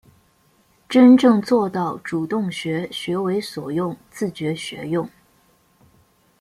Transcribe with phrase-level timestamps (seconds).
[0.89, 5.07] 真正做到主动学、学为所用、自觉学用